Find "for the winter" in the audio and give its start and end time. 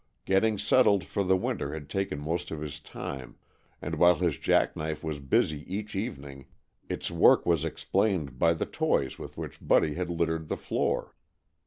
1.03-1.73